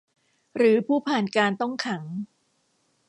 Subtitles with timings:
[0.55, 2.01] หรือผู้ผ่านการต้องขัง